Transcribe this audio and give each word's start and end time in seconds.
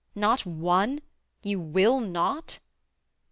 Not 0.15 0.47
one? 0.47 1.01
You 1.43 1.59
will 1.59 1.99
not? 1.99 2.57